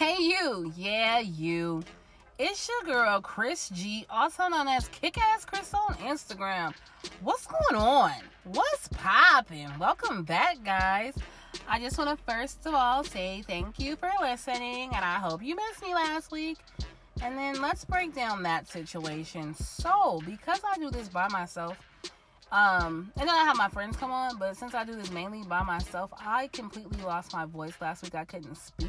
[0.00, 0.72] Hey, you.
[0.78, 1.82] Yeah, you.
[2.38, 6.72] It's your girl, Chris G, also known as Kick Ass Chris on Instagram.
[7.20, 8.14] What's going on?
[8.44, 9.68] What's popping?
[9.78, 11.14] Welcome back, guys.
[11.68, 15.42] I just want to first of all say thank you for listening, and I hope
[15.42, 16.56] you missed me last week.
[17.22, 19.52] And then let's break down that situation.
[19.54, 21.76] So, because I do this by myself,
[22.50, 25.42] um, and then I have my friends come on, but since I do this mainly
[25.42, 28.14] by myself, I completely lost my voice last week.
[28.14, 28.88] I couldn't speak.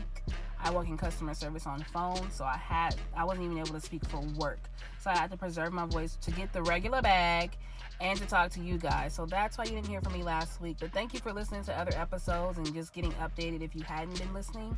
[0.63, 3.73] I work in customer service on the phone, so I had I wasn't even able
[3.73, 4.59] to speak for work.
[4.99, 7.51] So I had to preserve my voice to get the regular bag
[7.99, 9.13] and to talk to you guys.
[9.13, 10.77] So that's why you didn't hear from me last week.
[10.79, 14.17] But thank you for listening to other episodes and just getting updated if you hadn't
[14.19, 14.77] been listening.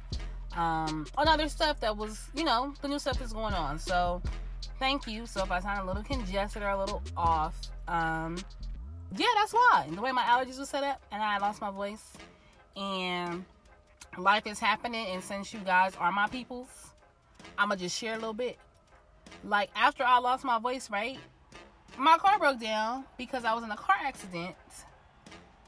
[0.55, 3.79] Um, on other stuff that was, you know, the new stuff that's going on.
[3.79, 4.21] So
[4.77, 5.25] thank you.
[5.25, 7.55] So if I sound a little congested or a little off,
[7.87, 8.37] um,
[9.15, 9.87] yeah, that's why.
[9.89, 12.03] The way my allergies were set up and I lost my voice.
[12.75, 13.45] And
[14.17, 15.07] life is happening.
[15.07, 16.69] And since you guys are my peoples,
[17.57, 18.57] I'm to just share a little bit.
[19.43, 21.17] Like, after I lost my voice, right?
[21.97, 24.55] My car broke down because I was in a car accident.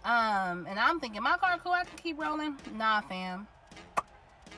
[0.04, 2.58] Um, and I'm thinking, my car cool, I can keep rolling.
[2.76, 3.48] Nah, fam.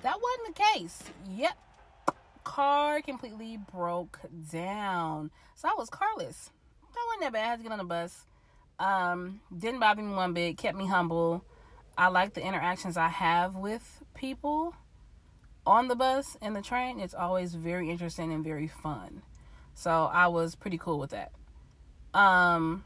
[0.04, 1.04] That wasn't the case.
[1.30, 1.58] Yep.
[2.44, 4.20] Car completely broke
[4.52, 5.32] down.
[5.56, 6.52] So I was carless.
[6.94, 7.46] That wasn't that bad.
[7.46, 8.26] I had to get on the bus.
[8.80, 11.44] Um, didn't bother me one bit, kept me humble.
[11.98, 14.76] I like the interactions I have with people
[15.66, 17.00] on the bus and the train.
[17.00, 19.24] It's always very interesting and very fun.
[19.74, 21.32] So I was pretty cool with that.
[22.14, 22.84] Um,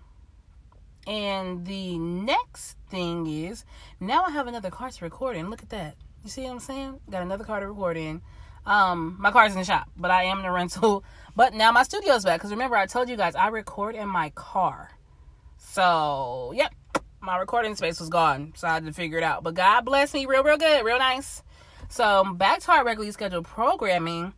[1.08, 3.66] and the next thing is
[4.00, 5.50] now I have another car to record in.
[5.50, 5.96] Look at that.
[6.24, 7.00] You see what I'm saying?
[7.10, 8.22] Got another car to record in.
[8.66, 11.04] Um, my car's in the shop, but I am in the rental.
[11.36, 14.30] But now my studio's back because remember I told you guys I record in my
[14.32, 14.92] car.
[15.58, 16.74] So, yep,
[17.22, 18.54] my recording space was gone.
[18.56, 19.44] So I had to figure it out.
[19.44, 21.44] But God bless me real, real good, real nice.
[21.90, 24.34] So, back to our regularly scheduled programming.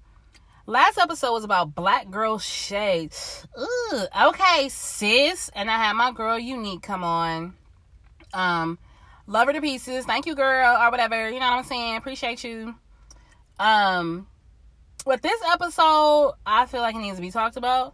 [0.66, 3.14] Last episode was about Black Girl Shade.
[3.60, 5.50] Ooh, okay, sis.
[5.54, 7.54] And I had my girl Unique come on.
[8.34, 8.80] Um,
[9.28, 10.06] love her to pieces.
[10.06, 11.30] Thank you, girl, or whatever.
[11.30, 11.98] You know what I'm saying?
[11.98, 12.74] Appreciate you.
[13.60, 14.26] Um,
[15.06, 17.94] with this episode, I feel like it needs to be talked about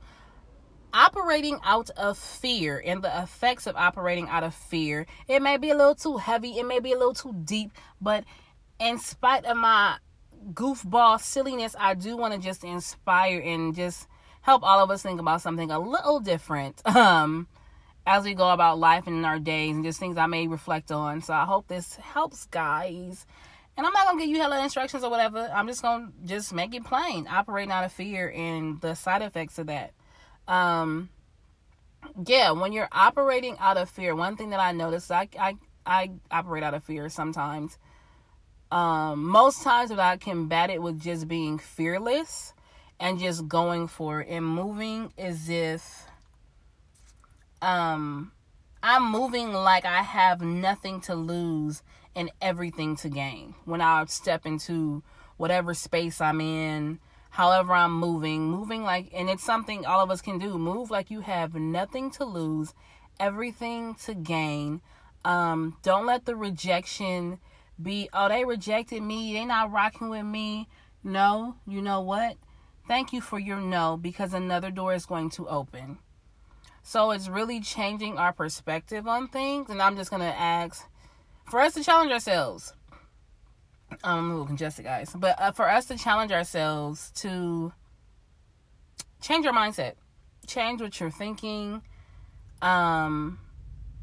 [0.94, 5.06] operating out of fear and the effects of operating out of fear.
[5.28, 8.24] It may be a little too heavy, it may be a little too deep, but
[8.80, 9.98] in spite of my
[10.54, 14.08] goofball silliness, I do want to just inspire and just
[14.42, 17.48] help all of us think about something a little different um
[18.08, 20.92] as we go about life and in our days and just things I may reflect
[20.92, 21.22] on.
[21.22, 23.28] So I hope this helps guys.
[23.78, 25.50] And I'm not gonna give you hella instructions or whatever.
[25.54, 27.28] I'm just gonna just make it plain.
[27.28, 29.92] Operating out of fear and the side effects of that
[30.50, 31.10] um
[32.26, 35.56] yeah when you're operating out of fear one thing that i notice i i,
[35.86, 37.78] I operate out of fear sometimes.
[38.72, 42.54] Um most times that i combat it with just being fearless
[43.00, 46.06] and just going for it and moving as if
[47.62, 48.32] um
[48.84, 51.82] i'm moving like i have nothing to lose
[52.16, 53.56] and everything to gain.
[53.66, 55.02] When i step into
[55.38, 60.22] whatever space i'm in however I'm moving, moving like, and it's something all of us
[60.22, 60.58] can do.
[60.58, 62.74] Move like you have nothing to lose,
[63.20, 64.82] everything to gain.
[65.24, 67.40] Um, don't let the rejection
[67.82, 70.68] be, oh, they rejected me, they not rocking with me.
[71.04, 72.38] No, you know what?
[72.88, 76.00] Thank you for your no because another door is going to open.
[76.82, 79.70] So it's really changing our perspective on things.
[79.70, 80.90] And I'm just going to ask
[81.46, 82.74] for us to challenge ourselves
[84.04, 85.12] I'm a little congested, guys.
[85.16, 87.74] But uh, for us to challenge ourselves to
[89.22, 89.94] change your mindset,
[90.48, 91.82] change what you're thinking,
[92.62, 93.40] um,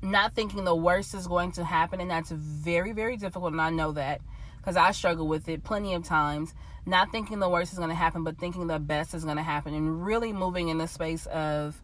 [0.03, 3.53] not thinking the worst is going to happen, and that's very, very difficult.
[3.53, 4.21] And I know that
[4.59, 6.55] because I struggle with it plenty of times.
[6.89, 9.43] Not thinking the worst is going to happen, but thinking the best is going to
[9.43, 11.83] happen, and really moving in the space of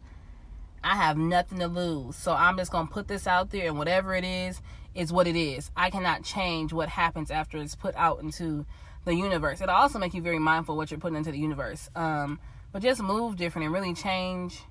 [0.84, 2.16] I have nothing to lose.
[2.16, 4.60] So I'm just going to put this out there, and whatever it is,
[4.94, 5.70] is what it is.
[5.76, 8.66] I cannot change what happens after it's put out into
[9.04, 9.60] the universe.
[9.60, 11.88] It'll also make you very mindful what you're putting into the universe.
[11.94, 12.38] Um,
[12.72, 14.62] but just move different and really change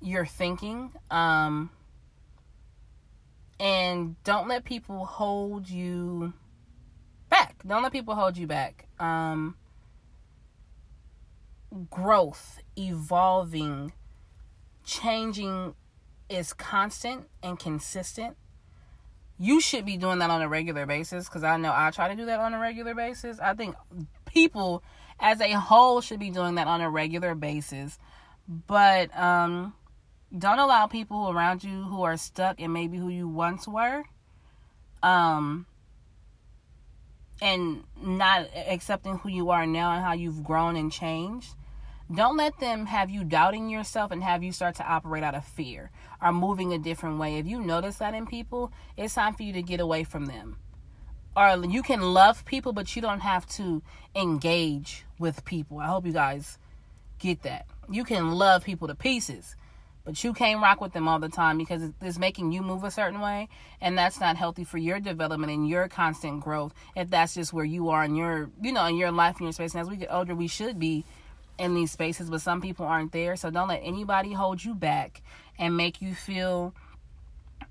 [0.00, 0.92] your thinking.
[1.10, 1.70] Um,
[3.60, 6.32] and don't let people hold you
[7.28, 7.56] back.
[7.66, 8.86] Don't let people hold you back.
[8.98, 9.56] Um,
[11.90, 13.92] growth, evolving,
[14.84, 15.74] changing
[16.28, 18.36] is constant and consistent
[19.38, 22.14] you should be doing that on a regular basis because I know I try to
[22.14, 23.38] do that on a regular basis.
[23.40, 23.74] I think
[24.26, 24.82] people
[25.18, 27.98] as a whole should be doing that on a regular basis.
[28.48, 29.74] But um
[30.36, 34.02] don't allow people around you who are stuck and maybe who you once were
[35.02, 35.66] um
[37.40, 41.54] and not accepting who you are now and how you've grown and changed,
[42.12, 45.44] don't let them have you doubting yourself and have you start to operate out of
[45.44, 45.90] fear
[46.20, 47.38] or moving a different way.
[47.38, 50.58] If you notice that in people, it's time for you to get away from them.
[51.36, 53.82] Or you can love people, but you don't have to
[54.14, 55.80] engage with people.
[55.80, 56.58] I hope you guys
[57.18, 57.66] get that.
[57.90, 59.56] You can love people to pieces,
[60.04, 62.90] but you can't rock with them all the time because it's making you move a
[62.90, 63.48] certain way,
[63.80, 66.72] and that's not healthy for your development and your constant growth.
[66.94, 69.52] If that's just where you are in your, you know, in your life and your
[69.52, 69.72] space.
[69.72, 71.04] And as we get older, we should be
[71.58, 73.36] in these spaces, but some people aren't there.
[73.36, 75.22] So don't let anybody hold you back
[75.58, 76.74] and make you feel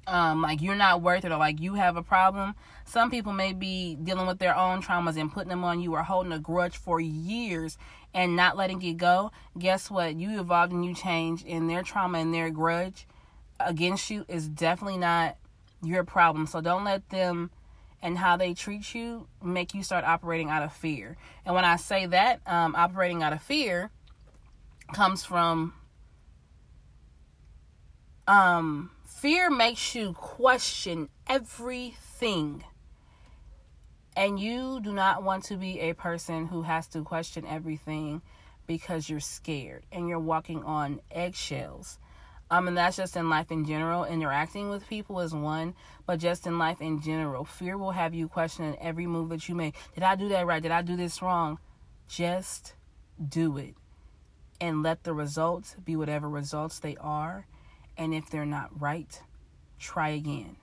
[0.07, 2.56] um, like you're not worth it or like you have a problem.
[2.85, 6.03] Some people may be dealing with their own traumas and putting them on you or
[6.03, 7.77] holding a grudge for years
[8.13, 9.31] and not letting it go.
[9.57, 10.15] Guess what?
[10.15, 13.07] You evolved and you changed, and their trauma and their grudge
[13.59, 15.38] against you is definitely not
[15.81, 16.45] your problem.
[16.47, 17.50] So don't let them
[18.04, 21.16] and how they treat you make you start operating out of fear.
[21.46, 23.90] And when I say that, um, operating out of fear
[24.94, 25.74] comes from
[28.28, 32.66] um, fear makes you question everything.
[34.16, 38.22] And you do not want to be a person who has to question everything
[38.68, 42.00] because you're scared and you're walking on eggshells.
[42.54, 44.06] Um, and that's just in life in general.
[44.06, 45.74] Interacting with people is one,
[46.06, 49.56] but just in life in general, fear will have you questioning every move that you
[49.56, 49.74] make.
[49.96, 50.62] Did I do that right?
[50.62, 51.58] Did I do this wrong?
[52.08, 52.76] Just
[53.28, 53.74] do it
[54.62, 57.48] and let the results be whatever results they are.
[57.98, 59.20] And if they're not right,
[59.80, 60.58] try again.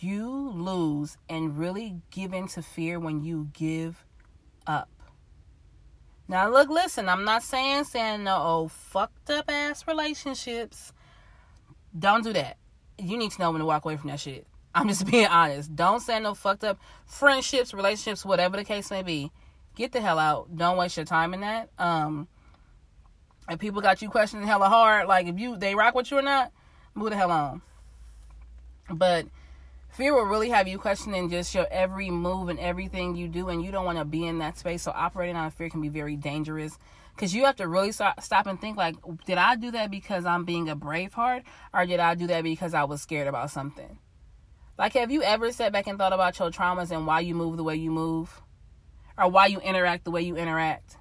[0.00, 4.04] You lose and really give in to fear when you give
[4.66, 4.90] up.
[6.30, 10.92] Now, look, listen, I'm not saying saying no oh, fucked up ass relationships.
[11.96, 12.56] Don't do that.
[12.98, 14.46] You need to know when to walk away from that shit.
[14.74, 15.74] I'm just being honest.
[15.74, 19.32] Don't say no fucked up friendships, relationships, whatever the case may be.
[19.74, 20.56] Get the hell out.
[20.56, 21.70] Don't waste your time in that.
[21.78, 22.28] Um,
[23.48, 26.22] if people got you questioning hella hard, like if you they rock with you or
[26.22, 26.52] not,
[26.94, 27.62] move the hell on.
[28.90, 29.26] But
[29.90, 33.64] fear will really have you questioning just your every move and everything you do, and
[33.64, 34.82] you don't want to be in that space.
[34.82, 36.76] So operating on fear can be very dangerous
[37.18, 38.94] because you have to really stop, stop and think like,
[39.26, 41.42] did I do that because I'm being a brave heart,
[41.74, 43.98] or did I do that because I was scared about something?
[44.78, 47.56] Like, have you ever sat back and thought about your traumas and why you move
[47.56, 48.40] the way you move,
[49.18, 50.96] or why you interact the way you interact?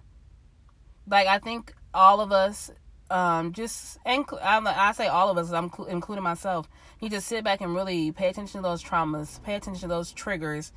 [1.08, 2.72] Like, I think all of us,
[3.12, 6.68] um, just and I say all of us, I'm including myself,
[7.00, 10.12] need to sit back and really pay attention to those traumas, pay attention to those
[10.14, 10.72] triggers,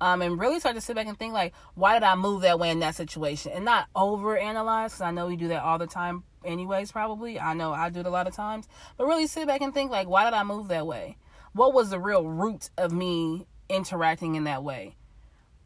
[0.00, 2.58] um, and really start to sit back and think like, why did I move that
[2.58, 5.78] way in that situation, and not over analyze because I know we do that all
[5.78, 6.92] the time, anyways.
[6.92, 9.72] Probably I know I do it a lot of times, but really sit back and
[9.72, 11.16] think like, why did I move that way?
[11.52, 14.96] What was the real root of me interacting in that way?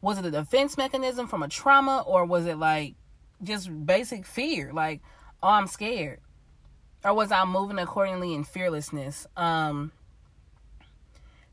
[0.00, 2.94] Was it a defense mechanism from a trauma, or was it like
[3.42, 5.00] just basic fear, like,
[5.42, 6.20] oh, I'm scared,
[7.04, 9.26] or was I moving accordingly in fearlessness?
[9.36, 9.92] Um,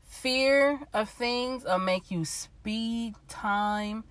[0.06, 4.04] fear of things will make you speed time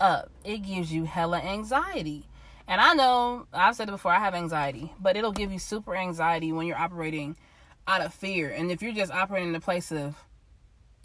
[0.00, 0.30] up.
[0.44, 2.26] It gives you hella anxiety.
[2.66, 5.94] And I know I've said it before, I have anxiety, but it'll give you super
[5.94, 7.36] anxiety when you're operating
[7.86, 8.48] out of fear.
[8.50, 10.16] And if you're just operating in a place of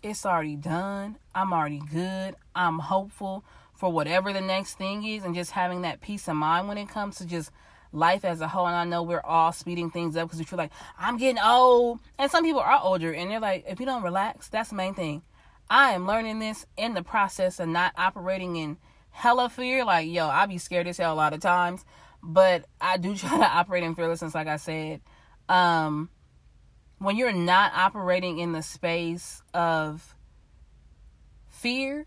[0.03, 3.43] it's already done, I'm already good, I'm hopeful
[3.73, 6.89] for whatever the next thing is, and just having that peace of mind when it
[6.89, 7.51] comes to just
[7.91, 8.67] life as a whole.
[8.67, 11.99] And I know we're all speeding things up because we feel like I'm getting old.
[12.17, 14.93] And some people are older and they're like, if you don't relax, that's the main
[14.93, 15.21] thing.
[15.69, 18.77] I am learning this in the process of not operating in
[19.09, 19.83] hella fear.
[19.83, 21.83] Like, yo, I be scared as hell a lot of times.
[22.23, 25.01] But I do try to operate in fearlessness, like I said.
[25.49, 26.09] Um,
[26.99, 30.15] when you're not operating in the space of
[31.47, 32.05] fear,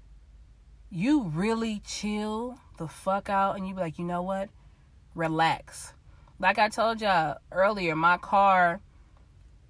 [0.90, 4.49] you really chill the fuck out and you be like, you know what?
[5.14, 5.92] Relax.
[6.38, 8.80] Like I told y'all earlier, my car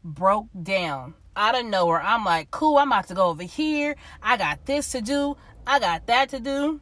[0.05, 2.01] broke down out of nowhere.
[2.01, 3.97] I'm like, cool, I'm about to go over here.
[4.23, 5.37] I got this to do.
[5.67, 6.81] I got that to do.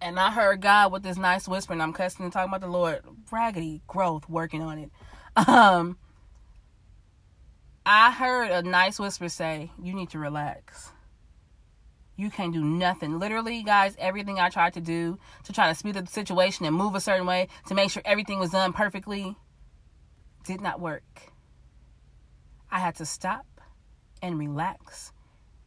[0.00, 2.66] And I heard God with this nice whisper, and I'm cussing and talking about the
[2.66, 3.00] Lord.
[3.30, 4.90] Raggedy growth, working on it.
[5.48, 5.98] Um,
[7.84, 10.93] I heard a nice whisper say, You need to relax
[12.16, 13.18] you can't do nothing.
[13.18, 16.74] Literally, guys, everything I tried to do to try to speed up the situation and
[16.74, 19.36] move a certain way to make sure everything was done perfectly
[20.44, 21.32] did not work.
[22.70, 23.46] I had to stop
[24.22, 25.12] and relax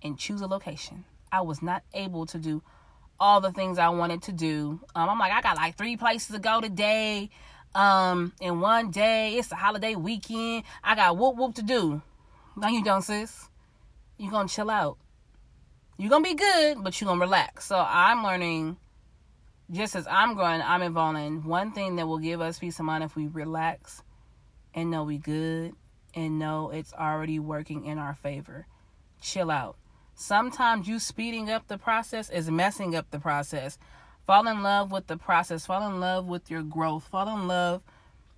[0.02, 1.06] and choose a location.
[1.32, 2.64] I was not able to do
[3.20, 4.80] all the things I wanted to do.
[4.96, 7.30] Um, I'm like, I got like three places to go today.
[7.76, 10.64] Um, in one day, it's a holiday weekend.
[10.84, 12.02] I got whoop whoop to do.
[12.56, 13.50] No, you don't, sis.
[14.18, 14.98] You gonna chill out
[15.98, 17.66] you're gonna be good, but you're gonna relax.
[17.66, 18.78] So I'm learning
[19.72, 21.44] just as I'm growing, I'm evolving.
[21.44, 24.02] One thing that will give us peace of mind if we relax
[24.74, 25.74] and know we good
[26.14, 28.68] and know it's already working in our favor.
[29.22, 29.76] Chill out.
[30.16, 33.78] Sometimes you speeding up the process is messing up the process.
[34.26, 35.66] Fall in love with the process.
[35.66, 37.04] Fall in love with your growth.
[37.04, 37.82] Fall in love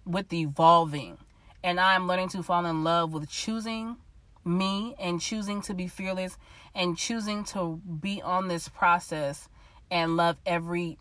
[0.06, 1.18] with evolving.
[1.63, 3.98] And I'm learning to fall in love with choosing
[4.46, 6.38] me and choosing to be fearless
[6.74, 9.48] and choosing to be on this process
[9.91, 10.98] and love every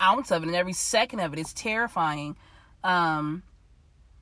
[0.00, 1.38] ounce of it and every second of it.
[1.38, 2.36] It's terrifying.
[2.84, 3.42] Um,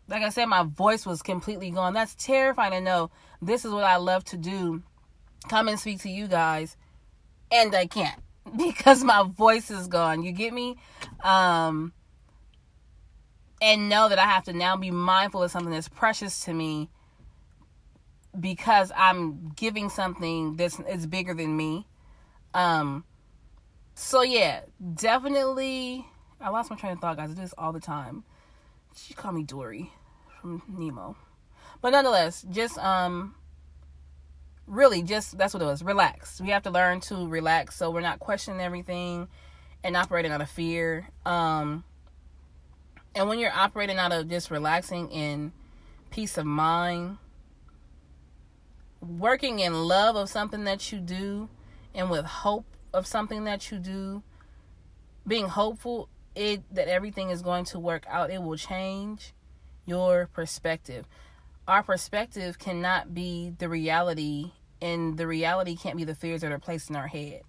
[0.09, 1.95] like I said, my voice was completely gone.
[1.95, 3.11] That's terrifying to know
[3.43, 4.83] this is what I love to do.
[5.49, 6.77] Come and speak to you guys,
[7.53, 8.21] and I can't
[8.57, 10.23] because my voice is gone.
[10.23, 10.77] You get me?
[11.23, 11.93] Um,
[13.61, 16.91] and know that I have to now be mindful of something that's precious to me
[18.39, 21.87] because I'm giving something that's is bigger than me.
[22.55, 23.05] Um,
[23.95, 24.61] so yeah,
[24.95, 26.07] definitely.
[26.41, 27.31] I lost my train of thought, guys.
[27.31, 28.25] I do this all the time.
[28.95, 29.93] She called me Dory
[30.41, 31.17] from Nemo,
[31.81, 33.35] but nonetheless, just um,
[34.67, 35.83] really, just that's what it was.
[35.83, 36.41] Relax.
[36.41, 39.29] We have to learn to relax, so we're not questioning everything
[39.85, 41.09] and operating out of fear.
[41.25, 41.85] Um,
[43.15, 45.53] and when you're operating out of just relaxing in
[46.11, 47.19] peace of mind,
[49.09, 51.49] working in love of something that you do,
[51.95, 54.23] and with hope of something that you do,
[55.27, 59.33] being hopeful it that everything is going to work out, it will change
[59.87, 61.07] your perspective.
[61.67, 66.59] Our perspective cannot be the reality, and the reality can't be the fears that are
[66.59, 67.43] placed in our head.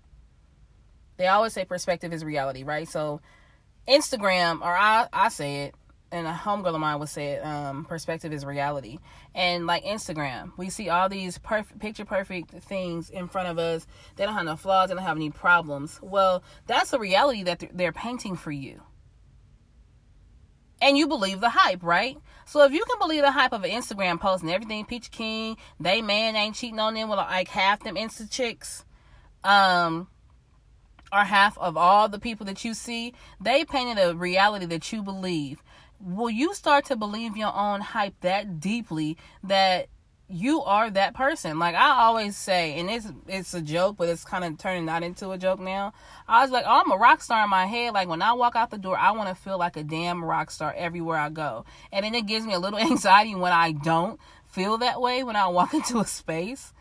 [1.17, 2.87] They always say perspective is reality, right?
[2.87, 3.21] So,
[3.87, 5.75] Instagram, or I, I say it,
[6.11, 8.99] and a homegirl of mine would say um, perspective is reality.
[9.35, 11.39] And like Instagram, we see all these
[11.79, 13.85] picture perfect things in front of us.
[14.15, 15.99] They don't have no flaws, they don't have any problems.
[16.01, 18.81] Well, that's the reality that they're painting for you.
[20.79, 22.17] And you believe the hype, right?
[22.45, 25.57] So if you can believe the hype of an Instagram post and everything, Peach King,
[25.79, 28.85] they man ain't cheating on them with like half them Insta chicks,
[29.43, 30.07] um,
[31.11, 35.01] or half of all the people that you see, they painted a reality that you
[35.01, 35.63] believe
[35.99, 39.89] will you start to believe your own hype that deeply that
[40.29, 41.57] you are that person.
[41.57, 45.03] Like I always say, and it's it's a joke, but it's kind of turning not
[45.03, 45.93] into a joke now.
[46.27, 47.93] I was like, oh, I'm a rock star in my head.
[47.93, 50.51] Like when I walk out the door, I want to feel like a damn rock
[50.51, 51.65] star everywhere I go.
[51.91, 55.35] And then it gives me a little anxiety when I don't feel that way when
[55.35, 56.73] I walk into a space.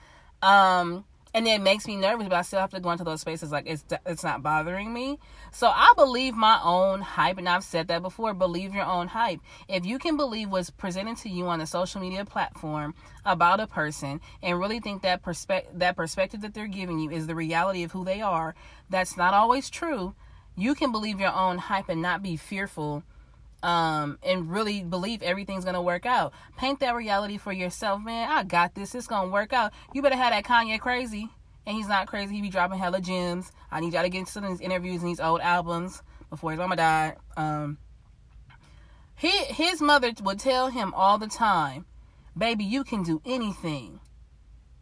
[0.43, 1.05] Um,
[1.37, 3.66] and it makes me nervous, but I still have to go into those spaces like
[3.66, 5.19] it's it's not bothering me.
[5.52, 8.33] So I believe my own hype, and I've said that before.
[8.33, 9.40] Believe your own hype.
[9.69, 12.95] If you can believe what's presented to you on a social media platform
[13.26, 17.26] about a person, and really think that perspective that perspective that they're giving you is
[17.26, 18.55] the reality of who they are,
[18.88, 20.14] that's not always true.
[20.57, 23.02] You can believe your own hype and not be fearful
[23.63, 26.33] um, and really believe everything's gonna work out.
[26.57, 28.31] Paint that reality for yourself, man.
[28.31, 28.95] I got this.
[28.95, 29.73] It's gonna work out.
[29.93, 31.29] You better have that Kanye crazy,
[31.67, 32.35] and he's not crazy.
[32.35, 33.51] He be dropping hella gems.
[33.71, 36.77] I need y'all to get into these interviews and these old albums before his mama
[36.77, 37.17] died.
[37.37, 37.79] Um,
[39.17, 41.87] he his mother would tell him all the time,
[42.37, 44.01] "Baby, you can do anything."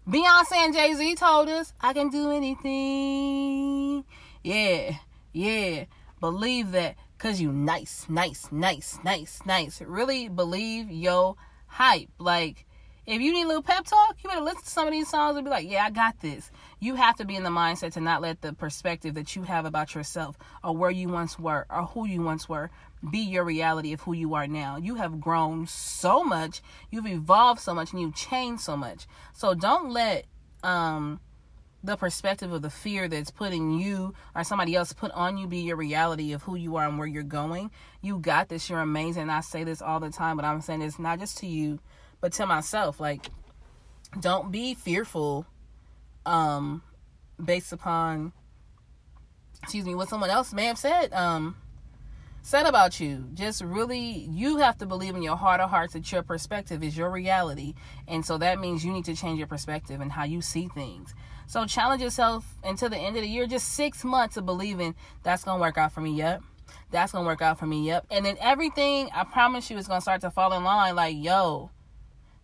[0.07, 4.05] Beyonce and Jay Z told us, "I can do anything."
[4.43, 4.97] Yeah,
[5.33, 5.85] yeah.
[6.21, 9.81] Believe that Cause you nice, nice, nice, nice, nice.
[9.81, 11.39] Really believe yo
[11.69, 12.11] hype.
[12.19, 12.67] Like,
[13.07, 15.35] if you need a little pep talk, you better listen to some of these songs
[15.35, 16.51] and be like, yeah, I got this.
[16.81, 19.65] You have to be in the mindset to not let the perspective that you have
[19.65, 22.71] about yourself or where you once were or who you once were
[23.11, 24.77] be your reality of who you are now.
[24.77, 29.07] You have grown so much, you've evolved so much, and you've changed so much.
[29.33, 30.27] So don't let
[30.63, 31.21] um
[31.85, 35.59] the perspective of the fear that's putting you or somebody else put on you be
[35.59, 37.71] your reality of who you are and where you're going.
[38.01, 38.71] You got this.
[38.71, 39.29] You're amazing.
[39.29, 41.79] I say this all the time, but I'm saying this not just to you,
[42.23, 43.01] but to myself.
[43.01, 43.29] Like,
[44.19, 45.47] don't be fearful
[46.27, 46.83] um
[47.45, 48.33] based upon
[49.63, 51.55] excuse me what someone else may have said um
[52.47, 56.13] said about you just really you have to believe in your heart of hearts that
[56.13, 57.75] your perspective is your reality
[58.07, 61.15] and so that means you need to change your perspective and how you see things
[61.47, 65.45] so challenge yourself until the end of the year, just six months of believing that's
[65.45, 66.13] gonna work out for me.
[66.13, 66.43] Yep.
[66.91, 67.87] That's gonna work out for me.
[67.87, 68.07] Yep.
[68.11, 70.97] And then everything I promise you is gonna start to fall in line.
[70.97, 71.71] Like, yo,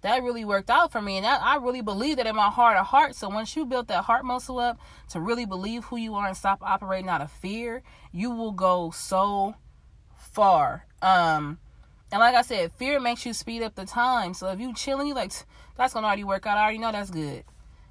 [0.02, 1.16] that really worked out for me.
[1.16, 3.19] And that, I really believe that in my heart of hearts.
[3.19, 4.78] So once you build that heart muscle up
[5.11, 8.90] to really believe who you are and stop operating out of fear, you will go
[8.90, 9.54] so
[10.33, 10.87] far.
[11.03, 11.59] Um,
[12.13, 14.35] and like I said, fear makes you speed up the time.
[14.35, 15.33] So if you chilling, you like
[15.77, 16.59] that's gonna already work out.
[16.59, 17.45] I already know that's good.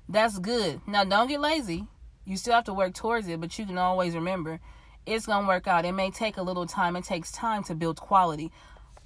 [0.07, 0.81] That's good.
[0.87, 1.87] Now don't get lazy.
[2.25, 4.59] You still have to work towards it, but you can always remember
[5.05, 5.85] it's to work out.
[5.85, 6.95] It may take a little time.
[6.95, 8.51] It takes time to build quality.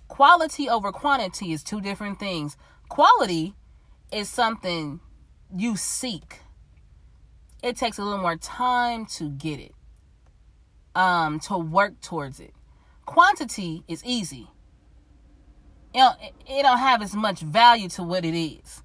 [0.07, 2.57] Quality over quantity is two different things.
[2.89, 3.55] Quality
[4.11, 4.99] is something
[5.55, 6.39] you seek.
[7.63, 9.73] It takes a little more time to get it.
[10.95, 12.53] Um to work towards it.
[13.05, 14.49] Quantity is easy.
[15.93, 16.17] It don't,
[16.47, 18.81] it don't have as much value to what it is.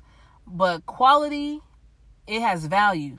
[0.46, 1.60] But quality
[2.26, 3.18] it has value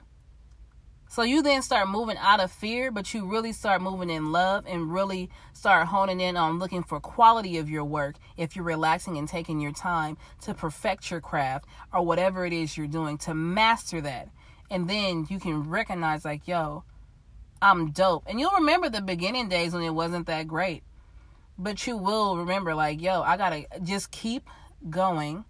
[1.10, 4.64] so you then start moving out of fear, but you really start moving in love
[4.68, 9.18] and really start honing in on looking for quality of your work if you're relaxing
[9.18, 13.34] and taking your time to perfect your craft or whatever it is you're doing to
[13.34, 14.28] master that.
[14.70, 16.84] And then you can recognize like, yo,
[17.60, 18.22] I'm dope.
[18.28, 20.84] And you'll remember the beginning days when it wasn't that great.
[21.60, 24.48] But you will remember like, yo, I got to just keep
[24.88, 25.44] going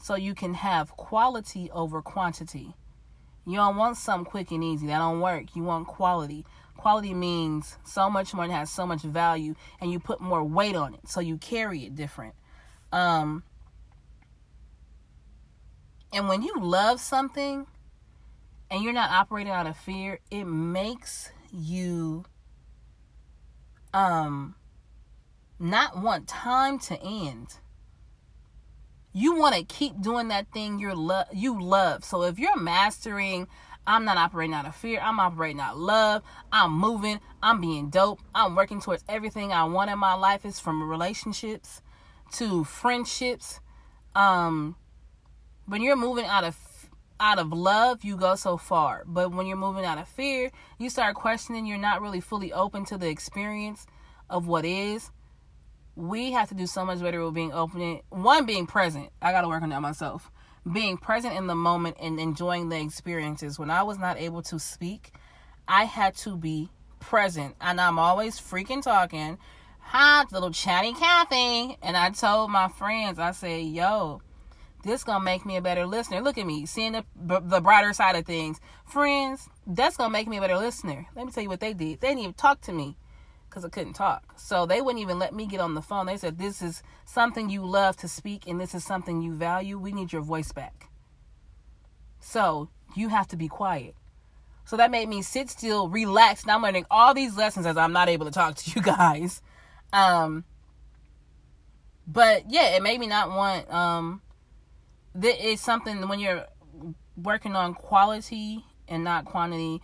[0.00, 2.74] so you can have quality over quantity
[3.44, 4.86] you don't want something quick and easy.
[4.86, 5.56] That don't work.
[5.56, 6.46] You want quality.
[6.76, 10.76] Quality means so much more and has so much value and you put more weight
[10.76, 11.08] on it.
[11.08, 12.34] So you carry it different.
[12.92, 13.42] Um
[16.12, 17.66] and when you love something
[18.70, 22.24] and you're not operating out of fear, it makes you
[23.92, 24.54] um
[25.62, 27.58] not want time to end.
[29.12, 32.04] You want to keep doing that thing you love you love.
[32.04, 33.46] So if you're mastering
[33.84, 37.90] i'm not operating out of fear i'm operating out of love i'm moving i'm being
[37.90, 41.82] dope i'm working towards everything i want in my life is from relationships
[42.32, 43.58] to friendships
[44.14, 44.76] um
[45.66, 46.56] when you're moving out of
[47.20, 49.04] out of love you go so far.
[49.06, 52.84] But when you're moving out of fear you start questioning you're not really fully open
[52.86, 53.86] to the experience
[54.28, 55.10] of what is
[55.94, 58.00] we have to do so much better with being open.
[58.10, 59.10] One, being present.
[59.20, 60.30] I got to work on that myself.
[60.70, 63.58] Being present in the moment and enjoying the experiences.
[63.58, 65.12] When I was not able to speak,
[65.68, 66.70] I had to be
[67.00, 67.56] present.
[67.60, 69.38] And I'm always freaking talking.
[69.80, 71.76] Hi, little chatty Kathy.
[71.82, 74.22] And I told my friends, I said, yo,
[74.84, 76.20] this gonna make me a better listener.
[76.20, 78.60] Look at me, seeing the the brighter side of things.
[78.86, 81.06] Friends, that's gonna make me a better listener.
[81.14, 82.00] Let me tell you what they did.
[82.00, 82.96] They didn't even talk to me
[83.52, 84.38] because I couldn't talk.
[84.38, 86.06] So they wouldn't even let me get on the phone.
[86.06, 89.78] They said, This is something you love to speak and this is something you value.
[89.78, 90.88] We need your voice back.
[92.18, 93.94] So you have to be quiet.
[94.64, 96.46] So that made me sit still, relax.
[96.46, 99.42] Now I'm learning all these lessons as I'm not able to talk to you guys.
[99.92, 100.44] Um,
[102.06, 103.70] but yeah, it made me not want.
[103.70, 104.22] Um,
[105.14, 106.46] it's something when you're
[107.16, 109.82] working on quality and not quantity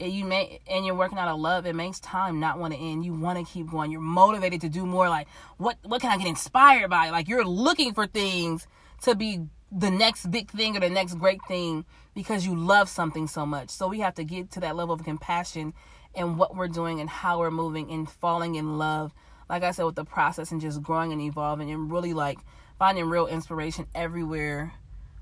[0.00, 3.04] you may and you're working out of love it makes time not want to end.
[3.04, 3.90] You want to keep going.
[3.90, 7.10] You're motivated to do more like what what can i get inspired by?
[7.10, 8.66] Like you're looking for things
[9.02, 11.84] to be the next big thing or the next great thing
[12.14, 13.70] because you love something so much.
[13.70, 15.74] So we have to get to that level of compassion
[16.14, 19.12] and what we're doing and how we're moving and falling in love
[19.48, 22.38] like i said with the process and just growing and evolving and really like
[22.78, 24.72] finding real inspiration everywhere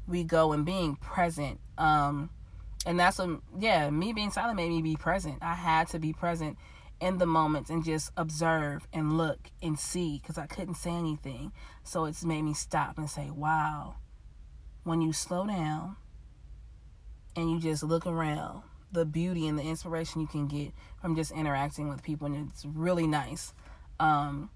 [0.06, 1.60] we go and being present.
[1.78, 2.30] Um
[2.86, 5.38] and that's what yeah me being silent made me be present.
[5.42, 6.56] I had to be present
[7.00, 11.52] in the moments and just observe and look and see because i couldn't say anything.
[11.82, 13.96] So it's made me stop and say wow
[14.84, 15.96] when you slow down
[17.34, 20.70] and you just look around the beauty and the inspiration you can get
[21.02, 23.52] from just interacting with people and it's really nice.
[23.98, 24.48] Um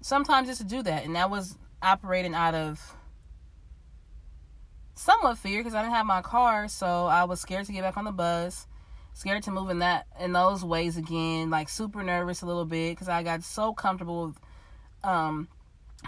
[0.00, 2.96] sometimes just to do that and that was operating out of
[4.98, 7.96] somewhat fear because I didn't have my car, so I was scared to get back
[7.96, 8.66] on the bus,
[9.14, 12.92] scared to move in that in those ways again, like super nervous a little bit
[12.92, 14.40] because I got so comfortable with
[15.04, 15.48] um,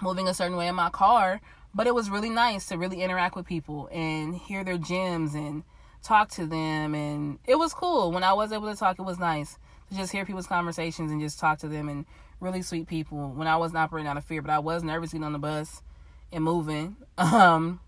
[0.03, 1.41] moving a certain way in my car.
[1.73, 5.63] But it was really nice to really interact with people and hear their gems and
[6.03, 8.99] talk to them, and it was cool when I was able to talk.
[8.99, 9.57] It was nice
[9.89, 12.07] to just hear people's conversations and just talk to them and
[12.41, 15.25] really sweet people when I wasn't operating out of fear, but I was nervous getting
[15.25, 15.83] on the bus
[16.33, 16.97] and moving.
[17.19, 17.81] Um,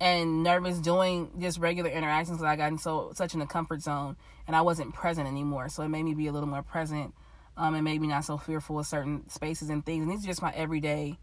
[0.00, 3.82] and nervous doing just regular interactions because I got in so such in a comfort
[3.82, 5.68] zone and I wasn't present anymore.
[5.68, 7.14] So it made me be a little more present.
[7.56, 10.04] Um, and made me not so fearful of certain spaces and things.
[10.04, 11.18] And these are just my everyday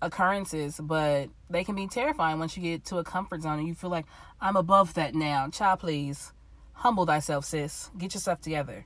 [0.00, 3.74] occurrences, but they can be terrifying once you get to a comfort zone and you
[3.74, 4.06] feel like
[4.40, 5.50] I'm above that now.
[5.50, 6.32] Child, please
[6.82, 7.90] humble thyself, sis.
[7.96, 8.84] Get yourself together.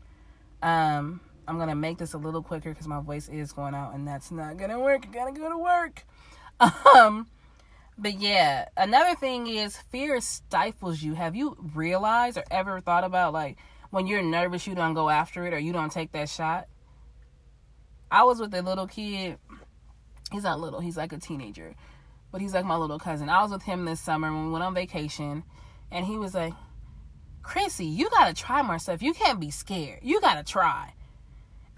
[0.63, 4.07] Um, I'm gonna make this a little quicker because my voice is going out, and
[4.07, 5.07] that's not gonna work.
[5.09, 6.05] I gotta go to work.
[6.97, 7.27] Um,
[7.99, 11.15] but yeah, another thing is fear stifles you.
[11.15, 13.57] Have you realized or ever thought about like
[13.91, 16.69] when you're nervous, you don't go after it or you don't take that shot?
[18.11, 19.39] I was with a little kid.
[20.31, 21.75] He's not little, he's like a teenager,
[22.33, 23.29] but he's like my little cousin.
[23.29, 25.45] I was with him this summer when we went on vacation,
[25.91, 26.53] and he was like,
[27.43, 29.03] Chrissy, you gotta try more stuff.
[29.03, 30.01] You can't be scared.
[30.03, 30.95] You gotta try.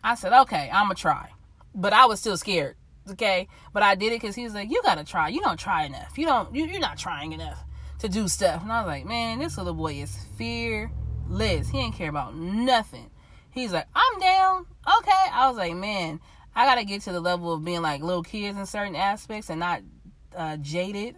[0.02, 1.30] I said, okay, I'm gonna try.
[1.74, 2.76] But I was still scared.
[3.10, 3.48] Okay.
[3.72, 5.28] But I did it because he was like, you gotta try.
[5.28, 6.16] You don't try enough.
[6.16, 7.64] You don't, you, you're not trying enough
[8.00, 8.62] to do stuff.
[8.62, 11.68] And I was like, man, this little boy is fearless.
[11.68, 13.10] He ain't care about nothing.
[13.50, 14.66] He's like, I'm down.
[14.98, 15.26] Okay.
[15.32, 16.20] I was like, man,
[16.54, 19.60] I gotta get to the level of being like little kids in certain aspects and
[19.60, 19.82] not
[20.36, 21.16] uh, jaded.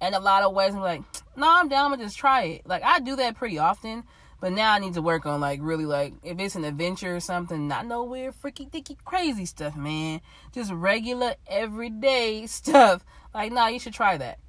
[0.00, 1.02] And a lot of ways, I'm like,
[1.36, 1.92] no, I'm down.
[1.92, 2.66] I'm just try it.
[2.66, 4.02] Like I do that pretty often,
[4.42, 7.20] but now I need to work on like really like if it's an adventure or
[7.20, 10.20] something, not no weird freaky dicky crazy stuff, man.
[10.52, 13.04] Just regular everyday stuff.
[13.32, 14.40] Like, nah, you should try that.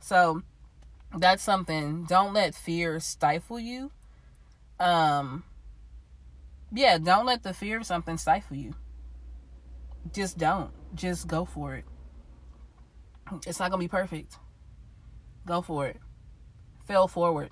[0.00, 0.40] So
[1.14, 2.04] that's something.
[2.04, 3.90] Don't let fear stifle you.
[4.80, 5.44] Um
[6.72, 8.72] yeah, don't let the fear of something stifle you.
[10.10, 10.70] Just don't.
[10.94, 11.84] Just go for it.
[13.46, 14.38] It's not going to be perfect.
[15.46, 15.98] Go for it.
[16.86, 17.50] Fail forward.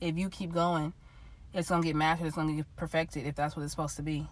[0.00, 0.92] If you keep going,
[1.52, 2.26] it's going to get mastered.
[2.26, 4.26] It's going to get perfected if that's what it's supposed to be.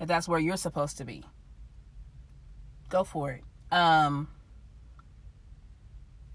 [0.00, 1.24] If that's where you're supposed to be.
[2.88, 3.42] Go for it.
[3.70, 4.28] Um,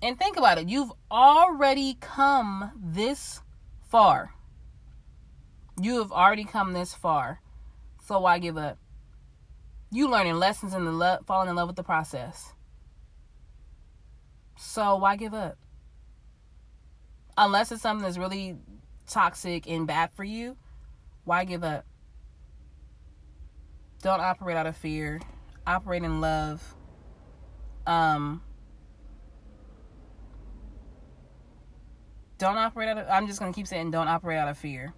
[0.01, 0.69] and think about it.
[0.69, 3.41] You've already come this
[3.89, 4.33] far.
[5.81, 7.41] You have already come this far.
[8.05, 8.77] So why give up?
[9.91, 12.53] You learning lessons in the love, falling in love with the process.
[14.57, 15.57] So why give up?
[17.37, 18.57] Unless it's something that's really
[19.09, 20.55] toxic and bad for you,
[21.25, 21.85] why give up?
[24.01, 25.19] Don't operate out of fear.
[25.67, 26.75] Operate in love.
[27.85, 28.41] Um
[32.37, 34.93] don't operate out of I'm just going to keep saying don't operate out of fear.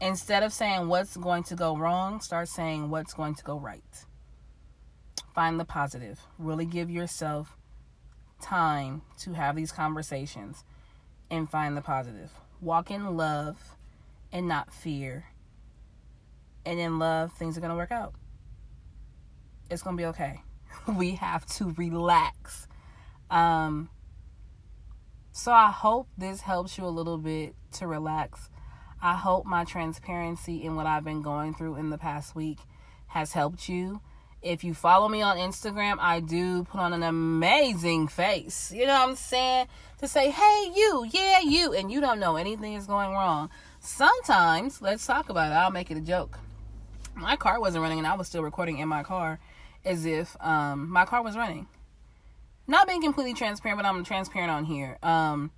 [0.00, 3.82] Instead of saying what's going to go wrong, start saying what's going to go right.
[5.34, 6.20] Find the positive.
[6.38, 7.56] Really give yourself
[8.40, 10.64] time to have these conversations
[11.30, 12.30] and find the positive.
[12.60, 13.76] Walk in love
[14.32, 15.26] and not fear.
[16.64, 18.14] And in love, things are going to work out.
[19.70, 20.42] It's going to be okay.
[20.96, 22.66] we have to relax.
[23.30, 23.90] Um,
[25.32, 28.50] so I hope this helps you a little bit to relax
[29.00, 32.58] I hope my transparency in what I've been going through in the past week
[33.08, 34.00] has helped you.
[34.40, 38.72] If you follow me on Instagram, I do put on an amazing face.
[38.72, 39.66] You know what I'm saying?
[39.98, 43.50] To say, hey, you, yeah, you, and you don't know anything is going wrong.
[43.80, 45.54] Sometimes, let's talk about it.
[45.54, 46.38] I'll make it a joke.
[47.16, 49.40] My car wasn't running, and I was still recording in my car
[49.84, 51.66] as if um, my car was running.
[52.68, 54.98] Not being completely transparent, but I'm transparent on here.
[55.02, 55.50] Um,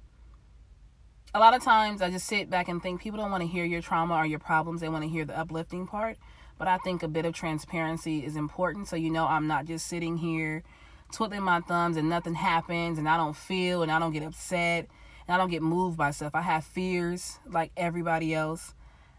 [1.34, 3.64] a lot of times I just sit back and think people don't want to hear
[3.64, 4.80] your trauma or your problems.
[4.80, 6.16] They want to hear the uplifting part.
[6.60, 9.86] But I think a bit of transparency is important so you know I'm not just
[9.86, 10.62] sitting here
[11.10, 14.86] twiddling my thumbs and nothing happens and I don't feel and I don't get upset
[15.26, 16.34] and I don't get moved by stuff.
[16.34, 18.74] I have fears like everybody else.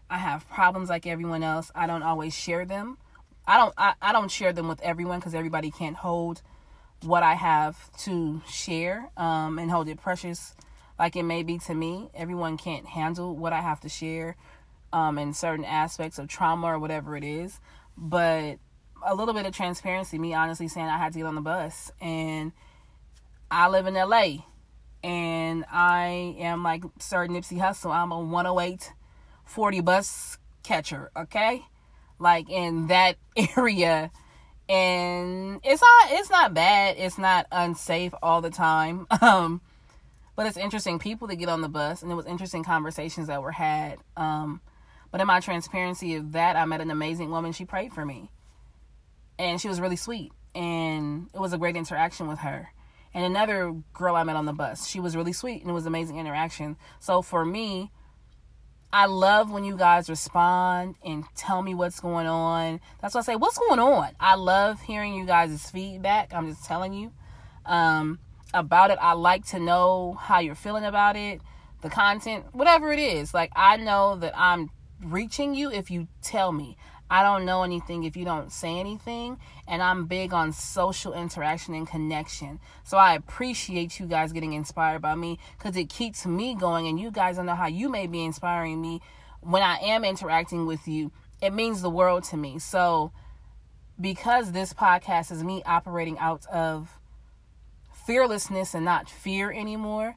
[0.08, 1.72] I have problems like everyone else.
[1.74, 2.96] I don't always share them.
[3.44, 6.42] I don't I, I don't share them with everyone because everybody can't hold
[7.02, 10.54] what I have to share um, and hold it precious
[10.96, 12.08] like it may be to me.
[12.14, 14.36] Everyone can't handle what I have to share
[14.92, 17.60] um, in certain aspects of trauma or whatever it is.
[17.96, 18.58] But
[19.04, 21.90] a little bit of transparency, me honestly saying I had to get on the bus.
[22.00, 22.52] And
[23.50, 24.44] I live in LA.
[25.04, 27.92] And I am like Sir Nipsey Hussle.
[27.92, 28.92] I'm a 108
[29.44, 31.62] 40 bus catcher, okay?
[32.18, 33.16] Like in that
[33.56, 34.10] area
[34.68, 39.60] and it's not it's not bad it's not unsafe all the time um
[40.34, 43.42] but it's interesting people that get on the bus, and it was interesting conversations that
[43.42, 43.98] were had.
[44.16, 44.60] Um,
[45.12, 47.52] but in my transparency of that, I met an amazing woman.
[47.52, 48.30] She prayed for me,
[49.38, 52.70] and she was really sweet, and it was a great interaction with her.
[53.14, 55.86] And another girl I met on the bus, she was really sweet, and it was
[55.86, 56.76] amazing interaction.
[56.98, 57.92] So for me,
[58.92, 62.80] I love when you guys respond and tell me what's going on.
[63.00, 64.16] That's why I say, what's going on?
[64.18, 66.34] I love hearing you guys' feedback.
[66.34, 67.12] I'm just telling you.
[67.64, 68.18] Um,
[68.54, 68.98] about it.
[69.00, 71.40] I like to know how you're feeling about it,
[71.82, 73.32] the content, whatever it is.
[73.34, 74.70] Like, I know that I'm
[75.02, 76.76] reaching you if you tell me.
[77.10, 79.38] I don't know anything if you don't say anything.
[79.68, 82.58] And I'm big on social interaction and connection.
[82.84, 86.86] So I appreciate you guys getting inspired by me because it keeps me going.
[86.88, 89.02] And you guys don't know how you may be inspiring me
[89.40, 91.12] when I am interacting with you.
[91.42, 92.58] It means the world to me.
[92.58, 93.12] So,
[94.00, 96.98] because this podcast is me operating out of
[98.06, 100.16] fearlessness and not fear anymore,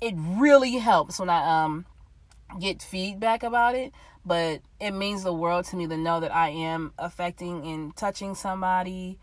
[0.00, 1.86] it really helps when I um
[2.60, 3.92] get feedback about it.
[4.24, 8.34] But it means the world to me to know that I am affecting and touching
[8.34, 9.18] somebody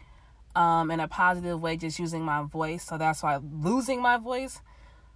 [0.55, 2.83] um, in a positive way, just using my voice.
[2.83, 4.61] So that's why losing my voice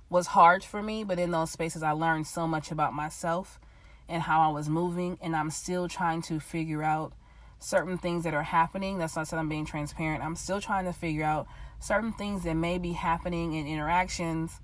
[0.10, 3.60] was hard for me, but in those spaces, I learned so much about myself
[4.08, 7.14] and how I was moving, and I'm still trying to figure out
[7.60, 8.98] certain things that are happening.
[8.98, 10.24] That's not that I'm being transparent.
[10.24, 11.48] I'm still trying to figure out
[11.80, 14.60] certain things that may be happening in interactions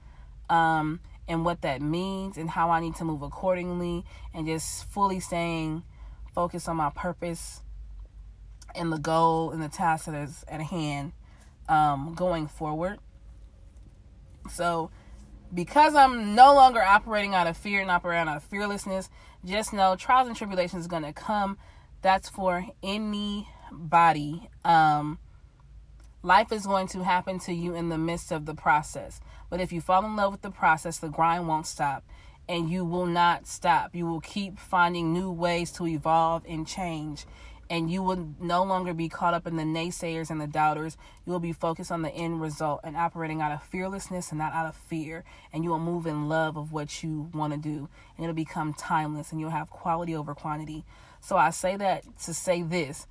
[0.50, 5.20] um, and what that means and how I need to move accordingly and just fully
[5.20, 5.84] staying
[6.34, 7.62] focused on my purpose
[8.76, 11.14] and the goal and the task that is at hand
[11.70, 13.00] um, going forward.
[14.50, 14.92] So,
[15.54, 19.10] because I'm no longer operating out of fear and operating out of fearlessness,
[19.46, 21.58] just know trials and tribulations is going to come.
[22.02, 24.50] That's for anybody.
[24.64, 25.20] Um,
[26.26, 29.22] life is going to happen to you in the midst of the process.
[29.52, 32.04] But if you fall in love with the process, the grind won't stop
[32.50, 33.94] and you will not stop.
[33.94, 37.26] You will keep finding new ways to evolve and change
[37.70, 40.98] and you will no longer be caught up in the naysayers and the doubters.
[41.26, 44.54] You will be focused on the end result and operating out of fearlessness and not
[44.54, 45.24] out of fear.
[45.54, 47.88] And you will move in love of what you want to do.
[48.18, 50.86] And it'll become timeless and you'll have quality over quantity.
[51.22, 53.06] So I say that to say this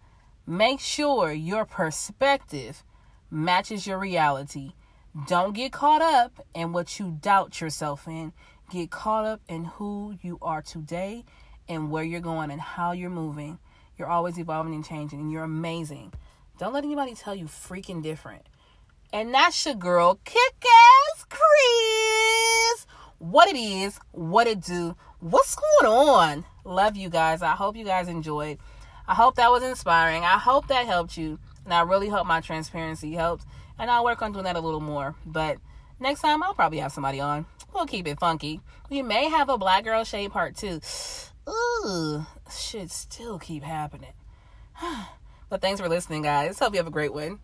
[0.46, 2.84] make sure your perspective
[3.34, 4.72] matches your reality.
[5.26, 8.32] Don't get caught up in what you doubt yourself in.
[8.70, 11.24] Get caught up in who you are today
[11.68, 13.58] and where you're going and how you're moving.
[13.98, 16.12] You're always evolving and changing, and you're amazing.
[16.58, 18.42] Don't let anybody tell you freaking different.
[19.12, 22.86] And that's your girl, Kick Ass Chris.
[23.18, 26.44] What it is, what it do, what's going on.
[26.64, 27.42] Love you guys.
[27.42, 28.58] I hope you guys enjoyed.
[29.06, 30.24] I hope that was inspiring.
[30.24, 31.38] I hope that helped you.
[31.64, 33.44] And I really hope my transparency helped.
[33.78, 35.14] And I'll work on doing that a little more.
[35.26, 35.58] But
[35.98, 37.46] next time, I'll probably have somebody on.
[37.74, 38.60] We'll keep it funky.
[38.90, 40.80] We may have a Black Girl Shade Part 2
[41.48, 44.12] ooh, should still keep happening.
[45.48, 46.58] but thanks for listening, guys.
[46.58, 47.38] Hope you have a great one.